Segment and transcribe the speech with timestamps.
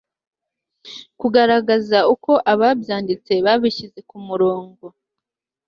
[1.19, 4.85] kugaragaza uko ababyanditse babishyize ku murongo